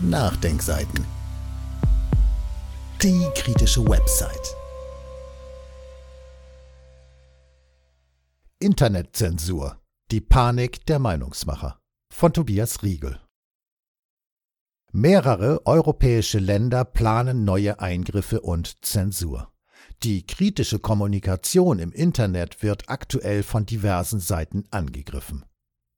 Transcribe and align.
Nachdenkseiten. 0.00 1.04
Die 3.02 3.26
kritische 3.34 3.84
Website. 3.84 4.54
Internetzensur. 8.60 9.80
Die 10.12 10.20
Panik 10.20 10.86
der 10.86 11.00
Meinungsmacher. 11.00 11.80
Von 12.14 12.32
Tobias 12.32 12.84
Riegel. 12.84 13.18
Mehrere 14.92 15.66
europäische 15.66 16.38
Länder 16.38 16.84
planen 16.84 17.44
neue 17.44 17.80
Eingriffe 17.80 18.40
und 18.40 18.84
Zensur. 18.84 19.52
Die 20.04 20.24
kritische 20.24 20.78
Kommunikation 20.78 21.80
im 21.80 21.90
Internet 21.90 22.62
wird 22.62 22.88
aktuell 22.88 23.42
von 23.42 23.66
diversen 23.66 24.20
Seiten 24.20 24.62
angegriffen. 24.70 25.44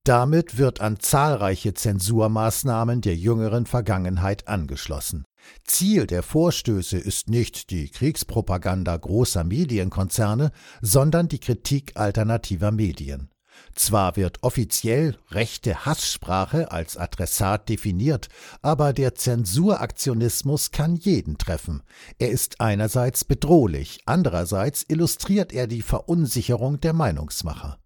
Damit 0.05 0.57
wird 0.57 0.80
an 0.80 0.98
zahlreiche 0.98 1.75
Zensurmaßnahmen 1.75 3.03
der 3.03 3.16
jüngeren 3.16 3.66
Vergangenheit 3.66 4.48
angeschlossen. 4.48 5.25
Ziel 5.65 6.06
der 6.06 6.23
Vorstöße 6.23 6.97
ist 6.97 7.29
nicht 7.29 7.70
die 7.70 7.91
Kriegspropaganda 7.91 8.97
großer 8.97 9.45
Medienkonzerne, 9.45 10.52
sondern 10.80 11.28
die 11.28 11.39
Kritik 11.39 11.92
alternativer 11.97 12.70
Medien. 12.70 13.30
Zwar 13.75 14.16
wird 14.16 14.42
offiziell 14.42 15.16
rechte 15.30 15.84
Hasssprache 15.84 16.73
als 16.73 16.97
Adressat 16.97 17.69
definiert, 17.69 18.28
aber 18.62 18.92
der 18.95 19.14
Zensuraktionismus 19.14 20.70
kann 20.70 20.97
jeden 20.97 21.37
treffen. 21.37 21.83
Er 22.19 22.30
ist 22.30 22.61
einerseits 22.61 23.25
bedrohlich, 23.25 24.01
andererseits 24.06 24.84
illustriert 24.89 25.53
er 25.53 25.67
die 25.67 25.83
Verunsicherung 25.83 26.80
der 26.80 26.95
Meinungsmacher. 26.95 27.80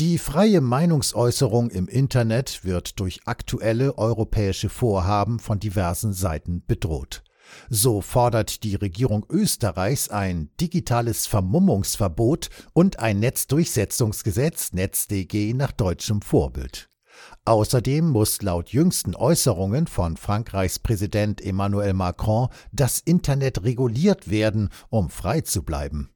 Die 0.00 0.18
freie 0.18 0.60
Meinungsäußerung 0.60 1.70
im 1.70 1.88
Internet 1.88 2.64
wird 2.64 3.00
durch 3.00 3.22
aktuelle 3.24 3.98
europäische 3.98 4.68
Vorhaben 4.68 5.40
von 5.40 5.58
diversen 5.58 6.12
Seiten 6.12 6.62
bedroht. 6.64 7.24
So 7.68 8.00
fordert 8.00 8.62
die 8.62 8.76
Regierung 8.76 9.26
Österreichs 9.28 10.08
ein 10.08 10.50
digitales 10.60 11.26
Vermummungsverbot 11.26 12.48
und 12.74 13.00
ein 13.00 13.18
Netzdurchsetzungsgesetz 13.18 14.72
NetzDG 14.72 15.52
nach 15.54 15.72
deutschem 15.72 16.22
Vorbild. 16.22 16.88
Außerdem 17.44 18.08
muss 18.08 18.40
laut 18.40 18.68
jüngsten 18.68 19.16
Äußerungen 19.16 19.88
von 19.88 20.16
Frankreichs 20.16 20.78
Präsident 20.78 21.40
Emmanuel 21.40 21.94
Macron 21.94 22.50
das 22.70 23.00
Internet 23.00 23.64
reguliert 23.64 24.30
werden, 24.30 24.68
um 24.90 25.10
frei 25.10 25.40
zu 25.40 25.64
bleiben. 25.64 26.10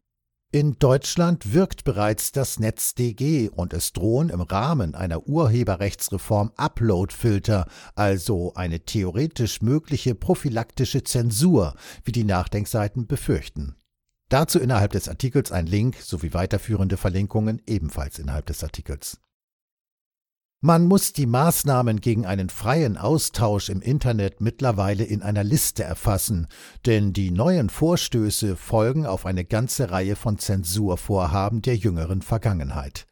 In 0.55 0.79
Deutschland 0.79 1.55
wirkt 1.55 1.83
bereits 1.85 2.31
das 2.31 2.61
NetzDG 2.61 3.49
und 3.49 3.73
es 3.73 3.95
drohen 3.95 4.29
im 4.29 4.43
Rahmen 4.43 4.95
einer 4.95 5.27
Urheberrechtsreform 5.27 6.53
Uploadfilter, 6.59 7.67
also 7.95 8.53
eine 8.53 8.81
theoretisch 8.81 9.63
mögliche 9.63 10.15
prophylaktische 10.15 11.05
Zensur, 11.05 11.75
wie 12.05 12.13
die 12.13 12.25
Nachdenkseiten 12.25 13.07
befürchten. 13.07 13.77
Dazu 14.29 14.59
innerhalb 14.59 14.93
des 14.93 15.09
Artikels 15.09 15.53
ein 15.53 15.67
Link 15.67 15.97
sowie 15.97 16.35
weiterführende 16.35 16.99
Verlinkungen 16.99 17.63
ebenfalls 17.67 18.19
innerhalb 18.19 18.45
des 18.45 18.63
Artikels. 18.63 19.23
Man 20.65 20.87
muss 20.87 21.13
die 21.13 21.27
Maßnahmen 21.27 22.01
gegen 22.01 22.25
einen 22.25 22.49
freien 22.49 22.97
Austausch 22.97 23.69
im 23.69 23.81
Internet 23.81 24.41
mittlerweile 24.41 25.03
in 25.03 25.21
einer 25.21 25.43
Liste 25.43 25.83
erfassen, 25.83 26.47
denn 26.87 27.13
die 27.13 27.33
neuen 27.33 27.69
Vorstöße 27.69 28.55
folgen 28.55 29.05
auf 29.05 29.27
eine 29.27 29.45
ganze 29.45 29.91
Reihe 29.91 30.15
von 30.15 30.39
Zensurvorhaben 30.39 31.63
der 31.63 31.75
jüngeren 31.75 32.23
Vergangenheit. 32.23 33.09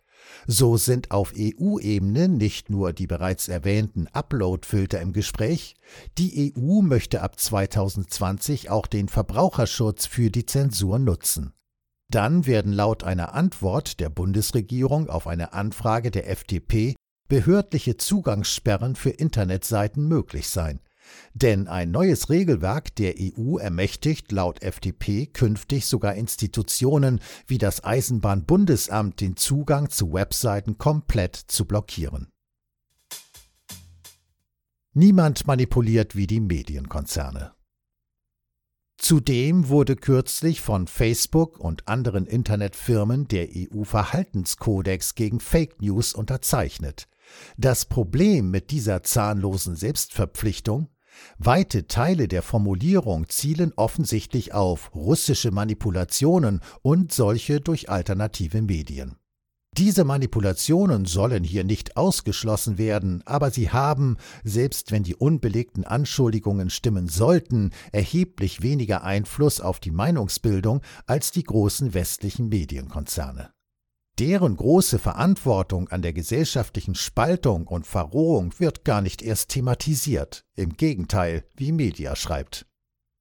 So 0.47 0.77
sind 0.77 1.11
auf 1.11 1.33
EU-Ebene 1.37 2.29
nicht 2.29 2.71
nur 2.71 2.93
die 2.93 3.09
bereits 3.09 3.49
erwähnten 3.49 4.07
Upload-Filter 4.07 5.01
im 5.01 5.13
Gespräch, 5.13 5.75
die 6.19 6.55
EU 6.57 6.83
möchte 6.83 7.21
ab 7.21 7.41
2020 7.41 8.71
auch 8.71 8.87
den 8.87 9.09
Verbraucherschutz 9.09 10.07
für 10.07 10.31
die 10.31 10.47
Zensur 10.47 11.01
nutzen. 11.01 11.53
Dann 12.11 12.47
werden 12.47 12.73
laut 12.73 13.03
einer 13.03 13.35
Antwort 13.35 13.99
der 13.99 14.09
Bundesregierung 14.09 15.09
auf 15.09 15.27
eine 15.27 15.53
Anfrage 15.53 16.13
der 16.13 16.31
FDP 16.31 16.95
behördliche 17.31 17.97
Zugangssperren 17.97 18.97
für 18.97 19.11
Internetseiten 19.11 20.07
möglich 20.07 20.49
sein. 20.49 20.81
Denn 21.33 21.69
ein 21.69 21.91
neues 21.91 22.29
Regelwerk 22.29 22.95
der 22.97 23.15
EU 23.19 23.57
ermächtigt 23.57 24.33
laut 24.33 24.63
FDP 24.63 25.27
künftig 25.27 25.87
sogar 25.87 26.15
Institutionen 26.15 27.21
wie 27.47 27.59
das 27.59 27.85
Eisenbahnbundesamt 27.85 29.21
den 29.21 29.37
Zugang 29.37 29.91
zu 29.91 30.13
Webseiten 30.13 30.77
komplett 30.77 31.37
zu 31.37 31.67
blockieren. 31.67 32.29
Niemand 34.93 35.47
manipuliert 35.47 36.17
wie 36.17 36.27
die 36.27 36.41
Medienkonzerne. 36.41 37.53
Zudem 38.99 39.69
wurde 39.69 39.95
kürzlich 39.95 40.61
von 40.61 40.89
Facebook 40.89 41.61
und 41.61 41.87
anderen 41.87 42.27
Internetfirmen 42.27 43.29
der 43.29 43.49
EU-Verhaltenskodex 43.55 45.15
gegen 45.15 45.39
Fake 45.39 45.81
News 45.81 46.13
unterzeichnet. 46.13 47.07
Das 47.57 47.85
Problem 47.85 48.51
mit 48.51 48.71
dieser 48.71 49.03
zahnlosen 49.03 49.77
Selbstverpflichtung 49.77 50.89
Weite 51.39 51.87
Teile 51.87 52.29
der 52.29 52.43
Formulierung 52.43 53.29
zielen 53.29 53.73
offensichtlich 53.77 54.55
auf 54.55 54.95
russische 54.95 55.51
Manipulationen 55.51 56.61
und 56.83 57.13
solche 57.13 57.61
durch 57.61 57.89
alternative 57.89 58.63
Medien. 58.63 59.17
Diese 59.77 60.03
Manipulationen 60.03 61.05
sollen 61.05 61.45
hier 61.45 61.63
nicht 61.63 61.97
ausgeschlossen 61.97 62.77
werden, 62.77 63.23
aber 63.25 63.53
sie 63.53 63.71
haben, 63.71 64.17
selbst 64.43 64.91
wenn 64.91 65.05
die 65.05 65.15
unbelegten 65.15 65.85
Anschuldigungen 65.85 66.71
stimmen 66.71 67.07
sollten, 67.09 67.71
erheblich 67.93 68.63
weniger 68.63 69.05
Einfluss 69.05 69.61
auf 69.61 69.79
die 69.79 69.93
Meinungsbildung 69.93 70.83
als 71.07 71.31
die 71.31 71.45
großen 71.45 71.95
westlichen 71.95 72.49
Medienkonzerne. 72.49 73.53
Deren 74.21 74.55
große 74.55 74.99
Verantwortung 74.99 75.89
an 75.89 76.03
der 76.03 76.13
gesellschaftlichen 76.13 76.95
Spaltung 76.95 77.67
und 77.67 77.87
Verrohung 77.87 78.53
wird 78.59 78.85
gar 78.85 79.01
nicht 79.01 79.23
erst 79.23 79.49
thematisiert, 79.49 80.45
im 80.57 80.77
Gegenteil, 80.77 81.43
wie 81.57 81.73
Media 81.73 82.15
schreibt. 82.15 82.67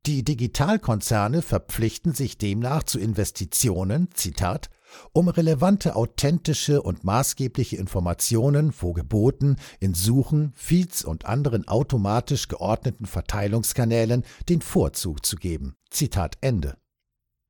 Die 0.06 0.26
Digitalkonzerne 0.26 1.42
verpflichten 1.42 2.14
sich 2.14 2.38
demnach 2.38 2.84
zu 2.84 3.00
Investitionen, 3.00 4.10
Zitat, 4.14 4.70
um 5.14 5.30
relevante, 5.30 5.96
authentische 5.96 6.82
und 6.82 7.06
maßgebliche 7.06 7.78
Informationen, 7.78 8.74
wo 8.78 8.92
geboten, 8.92 9.56
in 9.80 9.94
Suchen, 9.94 10.52
Feeds 10.54 11.06
und 11.06 11.24
anderen 11.24 11.66
automatisch 11.70 12.50
geordneten 12.50 13.06
Verteilungskanälen 13.06 14.26
den 14.50 14.62
Vorzug 14.62 15.26
zu 15.26 15.38
geben. 15.38 15.76
Zitat 15.90 16.36
Ende. 16.42 16.76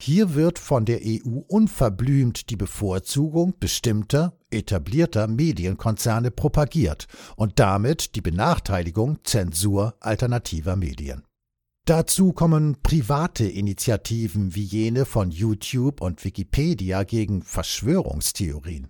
Hier 0.02 0.34
wird 0.34 0.60
von 0.60 0.86
der 0.86 1.02
EU 1.04 1.40
unverblümt 1.48 2.50
die 2.50 2.56
Bevorzugung 2.56 3.54
bestimmter, 3.60 4.38
etablierter 4.50 5.28
Medienkonzerne 5.28 6.32
propagiert 6.32 7.08
und 7.36 7.60
damit 7.60 8.16
die 8.16 8.22
Benachteiligung 8.22 9.20
Zensur 9.24 9.96
alternativer 10.00 10.78
Medien. 10.78 11.24
Dazu 11.86 12.34
kommen 12.34 12.78
private 12.82 13.46
Initiativen 13.46 14.56
wie 14.56 14.64
jene 14.64 15.06
von 15.06 15.32
YouTube 15.32 16.02
und 16.02 16.24
Wikipedia 16.24 17.04
gegen 17.04 17.42
Verschwörungstheorien. 17.42 18.88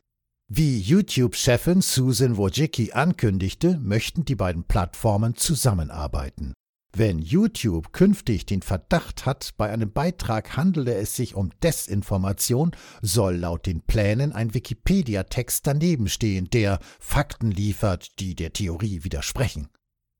Wie 0.51 0.79
YouTube-Chefin 0.79 1.81
Susan 1.81 2.35
Wojcicki 2.35 2.91
ankündigte, 2.91 3.79
möchten 3.81 4.25
die 4.25 4.35
beiden 4.35 4.63
Plattformen 4.63 5.35
zusammenarbeiten. 5.35 6.53
Wenn 6.91 7.19
YouTube 7.19 7.93
künftig 7.93 8.45
den 8.47 8.63
Verdacht 8.63 9.25
hat, 9.25 9.51
bei 9.57 9.69
einem 9.69 9.91
Beitrag 9.91 10.57
handele 10.57 10.95
es 10.95 11.15
sich 11.15 11.35
um 11.35 11.51
Desinformation, 11.61 12.71
soll 13.01 13.35
laut 13.37 13.67
den 13.67 13.81
Plänen 13.81 14.33
ein 14.33 14.53
Wikipedia-Text 14.53 15.67
daneben 15.67 16.09
stehen, 16.09 16.49
der 16.49 16.79
Fakten 16.99 17.51
liefert, 17.51 18.19
die 18.19 18.35
der 18.35 18.53
Theorie 18.53 19.03
widersprechen. 19.03 19.67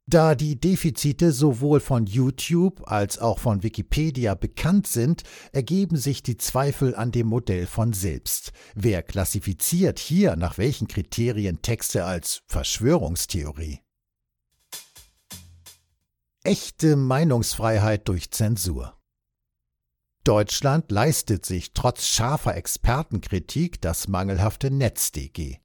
Da 0.06 0.34
die 0.34 0.60
Defizite 0.60 1.32
sowohl 1.32 1.80
von 1.80 2.08
YouTube 2.08 2.82
als 2.88 3.20
auch 3.20 3.38
von 3.38 3.62
Wikipedia 3.62 4.34
bekannt 4.34 4.88
sind, 4.88 5.24
ergeben 5.52 5.98
sich 5.98 6.24
die 6.24 6.38
Zweifel 6.38 6.96
an 6.96 7.12
dem 7.12 7.28
Modell 7.28 7.68
von 7.68 7.94
selbst. 7.94 8.52
Wer 8.74 9.04
klassifiziert 9.04 10.00
hier 10.00 10.36
nach 10.36 10.58
welchen 10.58 10.88
Kriterien 10.88 11.62
Texte 11.62 12.06
als 12.06 12.42
Verschwörungstheorie? 12.48 13.82
Echte 16.50 16.96
Meinungsfreiheit 16.96 18.08
durch 18.08 18.32
Zensur. 18.32 18.98
Deutschland 20.24 20.92
leistet 20.92 21.46
sich 21.46 21.74
trotz 21.74 22.08
scharfer 22.08 22.56
Expertenkritik 22.56 23.80
das 23.82 24.08
mangelhafte 24.08 24.72
NetzDG. 24.72 25.58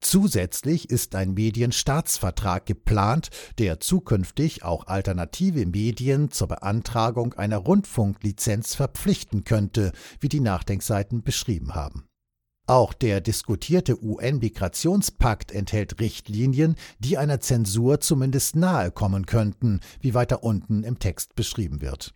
Zusätzlich 0.00 0.90
ist 0.90 1.16
ein 1.16 1.34
Medienstaatsvertrag 1.34 2.66
geplant, 2.66 3.30
der 3.58 3.80
zukünftig 3.80 4.62
auch 4.62 4.86
alternative 4.86 5.66
Medien 5.66 6.30
zur 6.30 6.46
Beantragung 6.46 7.34
einer 7.34 7.58
Rundfunklizenz 7.58 8.76
verpflichten 8.76 9.42
könnte, 9.42 9.90
wie 10.20 10.28
die 10.28 10.38
Nachdenkseiten 10.38 11.24
beschrieben 11.24 11.74
haben. 11.74 12.07
Auch 12.68 12.92
der 12.92 13.22
diskutierte 13.22 14.04
UN-Migrationspakt 14.04 15.52
enthält 15.52 16.00
Richtlinien, 16.00 16.76
die 16.98 17.16
einer 17.16 17.40
Zensur 17.40 18.00
zumindest 18.00 18.56
nahe 18.56 18.90
kommen 18.90 19.24
könnten, 19.24 19.80
wie 20.02 20.12
weiter 20.12 20.44
unten 20.44 20.84
im 20.84 20.98
Text 20.98 21.34
beschrieben 21.34 21.80
wird. 21.80 22.14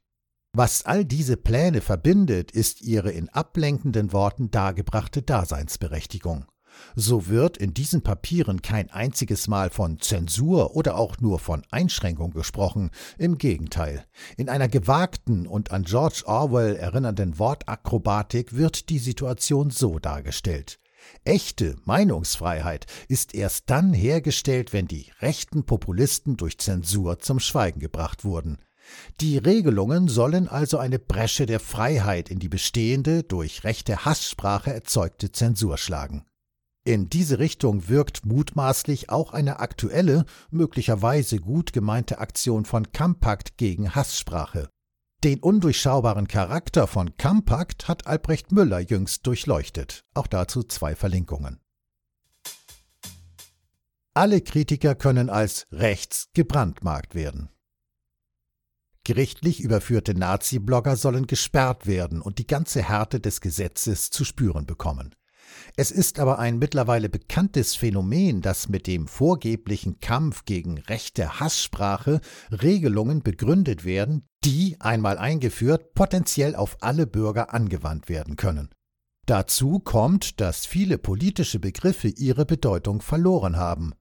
Was 0.54 0.84
all 0.84 1.06
diese 1.06 1.38
Pläne 1.38 1.80
verbindet, 1.80 2.50
ist 2.50 2.82
ihre 2.82 3.10
in 3.12 3.30
ablenkenden 3.30 4.12
Worten 4.12 4.50
dargebrachte 4.50 5.22
Daseinsberechtigung. 5.22 6.44
So 6.94 7.28
wird 7.28 7.56
in 7.56 7.74
diesen 7.74 8.02
Papieren 8.02 8.62
kein 8.62 8.90
einziges 8.90 9.48
Mal 9.48 9.70
von 9.70 10.00
Zensur 10.00 10.76
oder 10.76 10.96
auch 10.96 11.18
nur 11.18 11.38
von 11.38 11.62
Einschränkung 11.70 12.32
gesprochen, 12.32 12.90
im 13.18 13.38
Gegenteil. 13.38 14.04
In 14.36 14.48
einer 14.48 14.68
gewagten 14.68 15.46
und 15.46 15.70
an 15.70 15.84
George 15.84 16.22
Orwell 16.26 16.76
erinnernden 16.76 17.38
Wortakrobatik 17.38 18.54
wird 18.54 18.88
die 18.88 18.98
Situation 18.98 19.70
so 19.70 19.98
dargestellt. 19.98 20.78
Echte 21.24 21.76
Meinungsfreiheit 21.84 22.86
ist 23.08 23.34
erst 23.34 23.70
dann 23.70 23.92
hergestellt, 23.92 24.72
wenn 24.72 24.86
die 24.86 25.06
rechten 25.20 25.64
Populisten 25.64 26.36
durch 26.36 26.58
Zensur 26.58 27.18
zum 27.18 27.40
Schweigen 27.40 27.80
gebracht 27.80 28.24
wurden. 28.24 28.58
Die 29.20 29.38
Regelungen 29.38 30.08
sollen 30.08 30.48
also 30.48 30.78
eine 30.78 30.98
Bresche 30.98 31.46
der 31.46 31.60
Freiheit 31.60 32.28
in 32.28 32.38
die 32.38 32.48
bestehende, 32.48 33.22
durch 33.22 33.64
rechte 33.64 34.04
Hasssprache 34.04 34.72
erzeugte 34.72 35.32
Zensur 35.32 35.78
schlagen. 35.78 36.24
In 36.84 37.08
diese 37.08 37.38
Richtung 37.38 37.88
wirkt 37.88 38.26
mutmaßlich 38.26 39.08
auch 39.08 39.32
eine 39.32 39.60
aktuelle, 39.60 40.24
möglicherweise 40.50 41.38
gut 41.38 41.72
gemeinte 41.72 42.18
Aktion 42.18 42.64
von 42.64 42.90
Kampakt 42.90 43.56
gegen 43.56 43.94
Hasssprache. 43.94 44.68
Den 45.22 45.38
undurchschaubaren 45.38 46.26
Charakter 46.26 46.88
von 46.88 47.16
Kampakt 47.16 47.86
hat 47.86 48.08
Albrecht 48.08 48.50
Müller 48.50 48.80
jüngst 48.80 49.24
durchleuchtet. 49.28 50.04
Auch 50.14 50.26
dazu 50.26 50.64
zwei 50.64 50.96
Verlinkungen. 50.96 51.60
Alle 54.14 54.40
Kritiker 54.40 54.96
können 54.96 55.30
als 55.30 55.68
rechts 55.70 56.30
gebrandmarkt 56.34 57.14
werden. 57.14 57.48
Gerichtlich 59.04 59.60
überführte 59.60 60.14
Nazi-Blogger 60.14 60.96
sollen 60.96 61.28
gesperrt 61.28 61.86
werden 61.86 62.20
und 62.20 62.38
die 62.38 62.46
ganze 62.46 62.82
Härte 62.82 63.20
des 63.20 63.40
Gesetzes 63.40 64.10
zu 64.10 64.24
spüren 64.24 64.66
bekommen. 64.66 65.14
Es 65.76 65.90
ist 65.90 66.18
aber 66.18 66.38
ein 66.38 66.58
mittlerweile 66.58 67.08
bekanntes 67.08 67.74
Phänomen, 67.74 68.42
dass 68.42 68.68
mit 68.68 68.86
dem 68.86 69.06
vorgeblichen 69.06 70.00
Kampf 70.00 70.44
gegen 70.44 70.78
rechte 70.78 71.40
Hasssprache 71.40 72.20
Regelungen 72.50 73.22
begründet 73.22 73.84
werden, 73.84 74.28
die, 74.44 74.76
einmal 74.80 75.18
eingeführt, 75.18 75.94
potenziell 75.94 76.54
auf 76.56 76.76
alle 76.80 77.06
Bürger 77.06 77.54
angewandt 77.54 78.08
werden 78.08 78.36
können. 78.36 78.70
Dazu 79.26 79.78
kommt, 79.78 80.40
dass 80.40 80.66
viele 80.66 80.98
politische 80.98 81.60
Begriffe 81.60 82.08
ihre 82.08 82.44
Bedeutung 82.44 83.00
verloren 83.00 83.56
haben. 83.56 83.94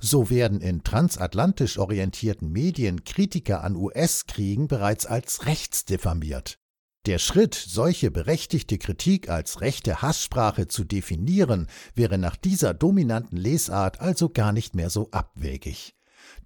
So 0.00 0.30
werden 0.30 0.60
in 0.60 0.82
transatlantisch 0.82 1.78
orientierten 1.78 2.50
Medien 2.50 3.04
Kritiker 3.04 3.62
an 3.62 3.76
US-Kriegen 3.76 4.68
bereits 4.68 5.06
als 5.06 5.46
rechts 5.46 5.84
diffamiert. 5.84 6.61
Der 7.04 7.18
Schritt, 7.18 7.54
solche 7.54 8.12
berechtigte 8.12 8.78
Kritik 8.78 9.28
als 9.28 9.60
rechte 9.60 10.02
Hasssprache 10.02 10.68
zu 10.68 10.84
definieren, 10.84 11.66
wäre 11.96 12.16
nach 12.16 12.36
dieser 12.36 12.74
dominanten 12.74 13.36
Lesart 13.36 14.00
also 14.00 14.28
gar 14.28 14.52
nicht 14.52 14.76
mehr 14.76 14.88
so 14.88 15.10
abwegig. 15.10 15.96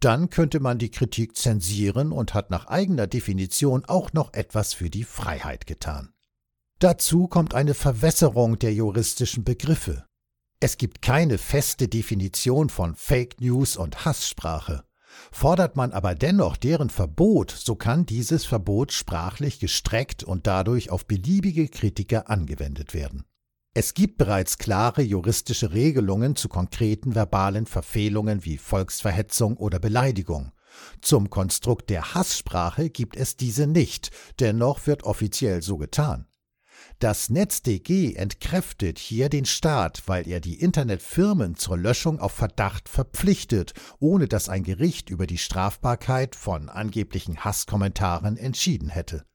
Dann 0.01 0.31
könnte 0.31 0.61
man 0.61 0.79
die 0.79 0.91
Kritik 0.91 1.37
zensieren 1.37 2.11
und 2.11 2.33
hat 2.33 2.51
nach 2.51 2.69
eigener 2.69 3.07
Definition 3.07 3.85
auch 3.85 4.15
noch 4.15 4.33
etwas 4.33 4.73
für 4.73 4.89
die 4.89 5.05
Freiheit 5.05 5.67
getan. 5.67 6.15
Dazu 6.79 7.29
kommt 7.29 7.55
eine 7.55 7.75
Verwässerung 7.75 8.59
der 8.59 8.73
juristischen 8.73 9.45
Begriffe. 9.45 10.07
Es 10.59 10.79
gibt 10.79 11.03
keine 11.03 11.37
feste 11.37 11.87
Definition 11.87 12.71
von 12.71 12.95
Fake 12.95 13.43
News 13.43 13.77
und 13.77 14.07
Hasssprache. 14.07 14.86
Fordert 15.33 15.77
man 15.77 15.93
aber 15.93 16.15
dennoch 16.15 16.57
deren 16.57 16.91
Verbot, 16.91 17.51
so 17.51 17.75
kann 17.75 18.07
dieses 18.07 18.45
Verbot 18.45 18.93
sprachlich 18.93 19.61
gestreckt 19.61 20.25
und 20.25 20.47
dadurch 20.47 20.91
auf 20.91 21.07
beliebige 21.07 21.69
Kritiker 21.69 22.31
angewendet 22.31 22.95
werden. 22.95 23.25
Es 23.75 23.93
gibt 23.93 24.17
bereits 24.17 24.57
klare 24.57 25.03
juristische 25.03 25.75
Regelungen 25.75 26.35
zu 26.35 26.49
konkreten 26.49 27.15
verbalen 27.15 27.67
Verfehlungen 27.67 28.45
wie 28.45 28.57
Volksverhetzung 28.57 29.59
oder 29.59 29.79
Beleidigung. 29.79 30.53
Zum 31.03 31.29
Konstrukt 31.31 31.91
der 31.91 32.15
Hasssprache 32.15 32.89
gibt 32.91 33.17
es 33.17 33.37
diese 33.37 33.67
nicht, 33.67 34.11
dennoch 34.41 34.87
wird 34.87 35.05
offiziell 35.05 35.63
so 35.63 35.77
getan. 35.77 36.27
Das 36.99 37.29
NetzDG 37.29 38.15
entkräftet 38.15 38.99
hier 38.99 39.29
den 39.29 39.45
Staat, 39.45 40.05
weil 40.07 40.27
er 40.27 40.41
die 40.41 40.59
Internetfirmen 40.59 41.55
zur 41.55 41.77
Löschung 41.77 42.19
auf 42.19 42.33
Verdacht 42.33 42.89
verpflichtet, 42.89 43.75
ohne 43.99 44.29
dass 44.29 44.49
ein 44.49 44.63
Gericht 44.63 45.11
über 45.11 45.27
die 45.27 45.37
Strafbarkeit 45.37 46.35
von 46.35 46.71
angeblichen 46.71 47.45
Hasskommentaren 47.45 48.39
entschieden 48.39 48.89
hätte. 48.89 49.27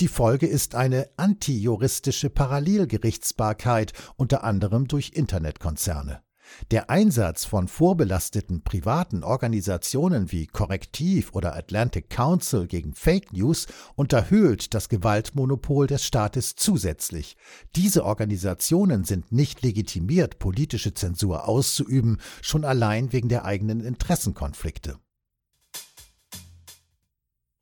Die 0.00 0.08
Folge 0.08 0.48
ist 0.48 0.74
eine 0.74 1.08
antijuristische 1.16 2.28
Parallelgerichtsbarkeit, 2.28 3.92
unter 4.16 4.42
anderem 4.42 4.88
durch 4.88 5.12
Internetkonzerne. 5.14 6.25
Der 6.70 6.90
Einsatz 6.90 7.44
von 7.44 7.68
vorbelasteten 7.68 8.62
privaten 8.62 9.22
Organisationen 9.22 10.32
wie 10.32 10.46
Korrektiv 10.46 11.32
oder 11.32 11.54
Atlantic 11.54 12.10
Council 12.10 12.66
gegen 12.66 12.94
Fake 12.94 13.32
News 13.32 13.66
unterhöhlt 13.94 14.74
das 14.74 14.88
Gewaltmonopol 14.88 15.86
des 15.86 16.04
Staates 16.04 16.56
zusätzlich. 16.56 17.36
Diese 17.74 18.04
Organisationen 18.04 19.04
sind 19.04 19.32
nicht 19.32 19.62
legitimiert, 19.62 20.38
politische 20.38 20.94
Zensur 20.94 21.48
auszuüben, 21.48 22.18
schon 22.42 22.64
allein 22.64 23.12
wegen 23.12 23.28
der 23.28 23.44
eigenen 23.44 23.80
Interessenkonflikte. 23.80 24.98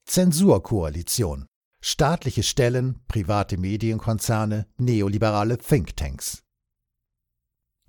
Zensurkoalition 0.07 1.47
Staatliche 1.81 2.43
Stellen, 2.43 3.01
private 3.09 3.59
Medienkonzerne, 3.59 4.67
neoliberale 4.79 5.59
Thinktanks 5.59 6.45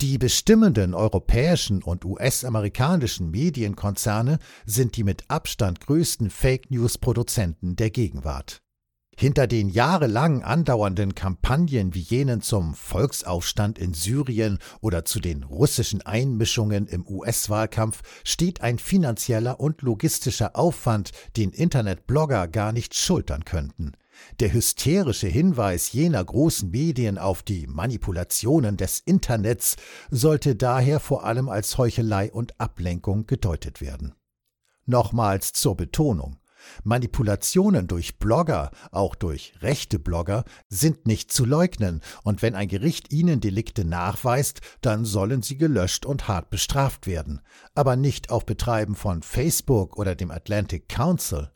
die 0.01 0.17
bestimmenden 0.17 0.93
europäischen 0.93 1.81
und 1.81 2.03
US-amerikanischen 2.03 3.31
Medienkonzerne 3.31 4.39
sind 4.65 4.97
die 4.97 5.05
mit 5.05 5.23
Abstand 5.29 5.79
größten 5.79 6.29
Fake 6.29 6.69
News-Produzenten 6.69 7.77
der 7.77 7.91
Gegenwart. 7.91 8.61
Hinter 9.17 9.47
den 9.47 9.69
jahrelang 9.69 10.43
andauernden 10.43 11.15
Kampagnen 11.15 11.93
wie 11.93 12.01
jenen 12.01 12.41
zum 12.41 12.73
Volksaufstand 12.73 13.79
in 13.79 13.93
Syrien 13.93 14.59
oder 14.81 15.05
zu 15.05 15.21
den 15.21 15.43
russischen 15.43 16.01
Einmischungen 16.01 16.87
im 16.87 17.07
US-Wahlkampf 17.07 18.01
steht 18.25 18.59
ein 18.59 18.77
finanzieller 18.77 19.61
und 19.61 19.81
logistischer 19.81 20.57
Aufwand, 20.57 21.11
den 21.37 21.51
Internetblogger 21.51 22.49
gar 22.49 22.73
nicht 22.73 22.93
schultern 22.95 23.45
könnten. 23.45 23.93
Der 24.39 24.53
hysterische 24.53 25.27
Hinweis 25.27 25.91
jener 25.91 26.23
großen 26.23 26.69
Medien 26.69 27.17
auf 27.17 27.43
die 27.43 27.67
Manipulationen 27.67 28.77
des 28.77 28.99
Internets 28.99 29.75
sollte 30.09 30.55
daher 30.55 30.99
vor 30.99 31.23
allem 31.25 31.49
als 31.49 31.77
Heuchelei 31.77 32.31
und 32.31 32.59
Ablenkung 32.59 33.27
gedeutet 33.27 33.81
werden. 33.81 34.13
Nochmals 34.85 35.53
zur 35.53 35.75
Betonung. 35.75 36.37
Manipulationen 36.83 37.87
durch 37.87 38.17
Blogger, 38.17 38.71
auch 38.91 39.15
durch 39.15 39.53
rechte 39.61 39.99
Blogger, 39.99 40.43
sind 40.69 41.07
nicht 41.07 41.31
zu 41.31 41.45
leugnen, 41.45 42.01
und 42.23 42.41
wenn 42.41 42.55
ein 42.55 42.67
Gericht 42.67 43.11
ihnen 43.13 43.39
Delikte 43.39 43.85
nachweist, 43.85 44.61
dann 44.81 45.05
sollen 45.05 45.41
sie 45.41 45.57
gelöscht 45.57 46.05
und 46.05 46.27
hart 46.27 46.49
bestraft 46.49 47.07
werden, 47.07 47.41
aber 47.73 47.95
nicht 47.95 48.29
auf 48.29 48.45
Betreiben 48.45 48.95
von 48.95 49.21
Facebook 49.21 49.97
oder 49.97 50.15
dem 50.15 50.31
Atlantic 50.31 50.89
Council. 50.89 51.51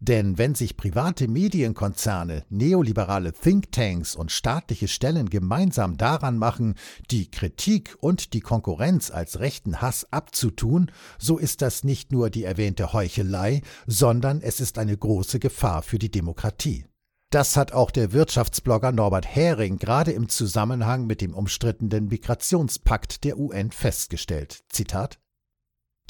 Denn 0.00 0.38
wenn 0.38 0.54
sich 0.54 0.76
private 0.76 1.28
Medienkonzerne, 1.28 2.44
neoliberale 2.50 3.32
Thinktanks 3.32 4.14
und 4.14 4.32
staatliche 4.32 4.88
Stellen 4.88 5.30
gemeinsam 5.30 5.96
daran 5.96 6.38
machen, 6.38 6.74
die 7.10 7.30
Kritik 7.30 7.96
und 8.00 8.32
die 8.32 8.40
Konkurrenz 8.40 9.10
als 9.10 9.40
rechten 9.40 9.80
Hass 9.80 10.06
abzutun, 10.12 10.90
so 11.18 11.38
ist 11.38 11.62
das 11.62 11.84
nicht 11.84 12.12
nur 12.12 12.30
die 12.30 12.44
erwähnte 12.44 12.92
Heuchelei, 12.92 13.62
sondern 13.86 14.40
es 14.40 14.60
ist 14.60 14.78
eine 14.78 14.96
große 14.96 15.38
Gefahr 15.38 15.82
für 15.82 15.98
die 15.98 16.10
Demokratie. 16.10 16.84
Das 17.30 17.56
hat 17.56 17.72
auch 17.72 17.90
der 17.90 18.12
Wirtschaftsblogger 18.12 18.92
Norbert 18.92 19.26
Hering 19.26 19.78
gerade 19.78 20.12
im 20.12 20.28
Zusammenhang 20.28 21.06
mit 21.06 21.20
dem 21.20 21.34
umstrittenen 21.34 22.06
Migrationspakt 22.06 23.24
der 23.24 23.38
UN 23.38 23.72
festgestellt. 23.72 24.62
Zitat 24.68 25.18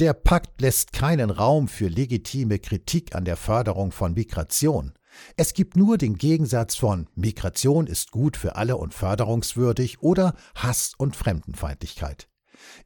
der 0.01 0.13
Pakt 0.13 0.61
lässt 0.61 0.93
keinen 0.93 1.31
Raum 1.31 1.69
für 1.69 1.89
legitime 1.89 2.59
Kritik 2.59 3.15
an 3.15 3.25
der 3.25 3.37
Förderung 3.37 3.93
von 3.93 4.15
Migration. 4.15 4.93
Es 5.37 5.55
gibt 5.55 5.77
nur 5.77 5.99
den 5.99 6.17
Gegensatz 6.19 6.75
von 6.75 7.09
Migration 7.15 7.87
ist 7.87 8.11
gut 8.11 8.37
für 8.37 8.57
alle 8.57 8.77
und 8.77 8.93
förderungswürdig 8.93 10.03
oder 10.03 10.35
Hass 10.57 10.95
und 10.99 11.15
Fremdenfeindlichkeit. 11.15 12.29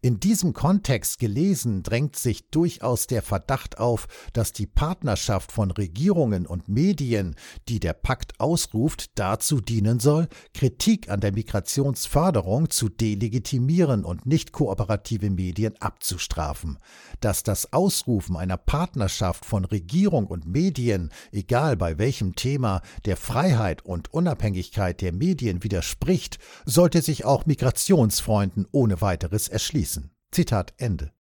In 0.00 0.20
diesem 0.20 0.52
Kontext 0.52 1.18
gelesen 1.18 1.82
drängt 1.82 2.16
sich 2.16 2.50
durchaus 2.50 3.06
der 3.06 3.22
Verdacht 3.22 3.78
auf, 3.78 4.06
dass 4.32 4.52
die 4.52 4.66
Partnerschaft 4.66 5.52
von 5.52 5.70
Regierungen 5.70 6.46
und 6.46 6.68
Medien, 6.68 7.37
die 7.68 7.80
der 7.80 7.92
Pakt 7.92 8.38
ausruft, 8.40 9.18
dazu 9.18 9.60
dienen 9.60 10.00
soll, 10.00 10.28
Kritik 10.54 11.08
an 11.08 11.20
der 11.20 11.32
Migrationsförderung 11.32 12.70
zu 12.70 12.88
delegitimieren 12.88 14.04
und 14.04 14.26
nicht 14.26 14.52
kooperative 14.52 15.30
Medien 15.30 15.75
abzustrafen. 15.80 16.78
Dass 17.20 17.42
das 17.42 17.72
Ausrufen 17.72 18.37
einer 18.37 18.56
Partnerschaft 18.56 19.44
von 19.44 19.64
Regierung 19.64 20.26
und 20.26 20.46
Medien, 20.46 21.10
egal 21.32 21.76
bei 21.76 21.98
welchem 21.98 22.34
Thema, 22.34 22.82
der 23.04 23.16
Freiheit 23.16 23.84
und 23.84 24.12
Unabhängigkeit 24.12 25.00
der 25.00 25.12
Medien 25.12 25.62
widerspricht, 25.62 26.38
sollte 26.64 27.02
sich 27.02 27.25
auch 27.25 27.46
Migrationsfreunden 27.46 28.66
ohne 28.72 29.00
weiteres 29.00 29.48
erschließen. 29.58 30.12
Zitat 30.30 30.72
Ende. 30.76 31.10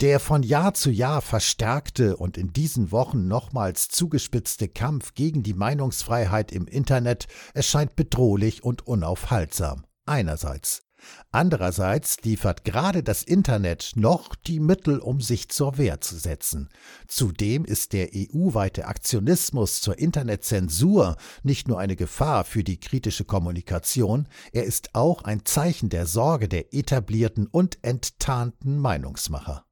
Der 0.00 0.20
von 0.20 0.44
Jahr 0.44 0.72
zu 0.74 0.88
Jahr 0.92 1.20
verstärkte 1.20 2.16
und 2.16 2.38
in 2.38 2.52
diesen 2.52 2.92
Wochen 2.92 3.26
nochmals 3.26 3.88
zugespitzte 3.88 4.68
Kampf 4.68 5.14
gegen 5.14 5.42
die 5.42 5.52
Meinungsfreiheit 5.52 6.52
im 6.52 6.68
Internet 6.68 7.26
erscheint 7.52 7.96
bedrohlich 7.96 8.62
und 8.62 8.86
unaufhaltsam. 8.86 9.84
Einerseits. 10.06 10.84
Andererseits 11.30 12.22
liefert 12.22 12.64
gerade 12.64 13.02
das 13.02 13.22
Internet 13.22 13.92
noch 13.96 14.34
die 14.34 14.60
Mittel, 14.60 14.98
um 14.98 15.20
sich 15.20 15.48
zur 15.48 15.78
Wehr 15.78 16.00
zu 16.00 16.16
setzen. 16.16 16.68
Zudem 17.08 17.64
ist 17.64 17.92
der 17.92 18.10
EU-weite 18.14 18.86
Aktionismus 18.86 19.80
zur 19.80 19.98
Internetzensur 19.98 21.16
nicht 21.42 21.68
nur 21.68 21.78
eine 21.78 21.96
Gefahr 21.96 22.44
für 22.44 22.64
die 22.64 22.78
kritische 22.78 23.24
Kommunikation, 23.24 24.28
er 24.52 24.64
ist 24.64 24.94
auch 24.94 25.22
ein 25.22 25.44
Zeichen 25.44 25.88
der 25.88 26.06
Sorge 26.06 26.48
der 26.48 26.74
etablierten 26.74 27.46
und 27.46 27.78
enttarnten 27.82 28.78
Meinungsmacher. 28.78 29.64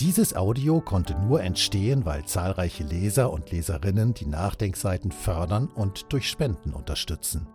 Dieses 0.00 0.34
Audio 0.34 0.80
konnte 0.80 1.14
nur 1.20 1.40
entstehen, 1.42 2.04
weil 2.04 2.24
zahlreiche 2.24 2.82
Leser 2.82 3.32
und 3.32 3.52
Leserinnen 3.52 4.12
die 4.12 4.26
Nachdenkseiten 4.26 5.12
fördern 5.12 5.68
und 5.68 6.12
durch 6.12 6.28
Spenden 6.28 6.72
unterstützen. 6.72 7.46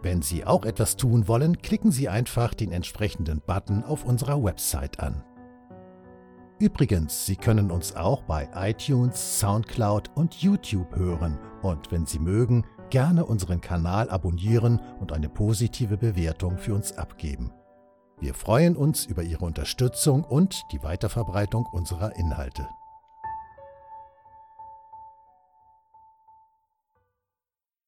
Wenn 0.00 0.22
Sie 0.22 0.46
auch 0.46 0.64
etwas 0.64 0.96
tun 0.96 1.28
wollen, 1.28 1.60
klicken 1.60 1.92
Sie 1.92 2.08
einfach 2.08 2.54
den 2.54 2.72
entsprechenden 2.72 3.42
Button 3.46 3.84
auf 3.84 4.06
unserer 4.06 4.42
Website 4.42 5.00
an. 5.00 5.22
Übrigens, 6.58 7.26
Sie 7.26 7.36
können 7.36 7.70
uns 7.70 7.94
auch 7.94 8.22
bei 8.22 8.48
iTunes, 8.54 9.40
SoundCloud 9.40 10.12
und 10.14 10.34
YouTube 10.36 10.96
hören 10.96 11.38
und 11.62 11.92
wenn 11.92 12.06
Sie 12.06 12.20
mögen, 12.20 12.64
gerne 12.88 13.26
unseren 13.26 13.60
Kanal 13.60 14.08
abonnieren 14.08 14.80
und 14.98 15.12
eine 15.12 15.28
positive 15.28 15.98
Bewertung 15.98 16.56
für 16.56 16.74
uns 16.74 16.92
abgeben. 16.92 17.50
Wir 18.20 18.34
freuen 18.34 18.76
uns 18.76 19.06
über 19.06 19.22
Ihre 19.22 19.44
Unterstützung 19.44 20.24
und 20.24 20.62
die 20.72 20.82
Weiterverbreitung 20.82 21.66
unserer 21.66 22.16
Inhalte. 22.16 22.68